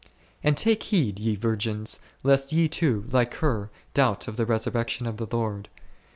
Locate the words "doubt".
3.93-4.27